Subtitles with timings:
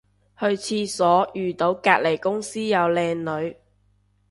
[0.39, 3.55] 去廁所遇到隔離公司有靚女